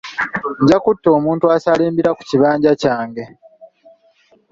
Nja 0.61 0.77
kutta 0.85 1.07
omuntu 1.17 1.45
asaalimbira 1.55 2.09
ku 2.17 2.21
kibanja 2.29 2.71
kyange. 2.81 3.25